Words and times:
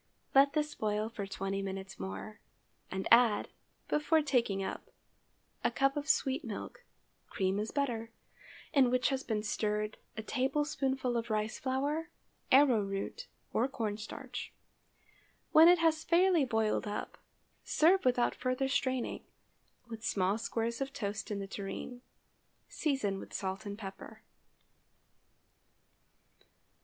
Let 0.33 0.53
this 0.53 0.73
boil 0.73 1.09
for 1.09 1.27
twenty 1.27 1.61
minutes 1.61 1.99
more, 1.99 2.39
and 2.89 3.07
add, 3.11 3.49
before 3.87 4.23
taking 4.23 4.63
up, 4.63 4.89
a 5.63 5.69
cup 5.69 5.95
of 5.95 6.09
sweet 6.09 6.43
milk 6.43 6.83
(cream 7.29 7.59
is 7.59 7.69
better) 7.69 8.09
in 8.73 8.89
which 8.89 9.09
has 9.09 9.23
been 9.23 9.43
stirred 9.43 9.97
a 10.17 10.23
tablespoonful 10.23 11.15
of 11.17 11.29
rice 11.29 11.59
flour, 11.59 12.09
arrow 12.51 12.81
root, 12.81 13.27
or 13.53 13.67
corn 13.67 13.95
starch. 13.95 14.51
When 15.51 15.67
it 15.67 15.77
has 15.77 16.03
fairly 16.03 16.45
boiled 16.45 16.87
up, 16.87 17.19
serve 17.63 18.03
without 18.03 18.33
further 18.33 18.67
straining, 18.67 19.23
with 19.87 20.03
small 20.03 20.39
squares 20.39 20.81
of 20.81 20.93
toast 20.93 21.29
in 21.29 21.37
the 21.37 21.45
tureen. 21.45 22.01
Season 22.67 23.19
with 23.19 23.35
salt 23.35 23.67
and 23.67 23.77
pepper. 23.77 24.23